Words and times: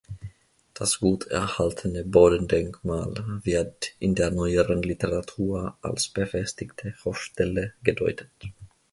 Das 0.73 0.97
gut 0.99 1.27
erhaltene 1.27 2.03
Bodendenkmal 2.03 3.23
wird 3.43 3.91
in 3.99 4.15
der 4.15 4.31
neueren 4.31 4.81
Literatur 4.81 5.77
als 5.83 6.09
befestigte 6.09 6.95
Hofstelle 7.05 7.73
gedeutet. 7.83 8.31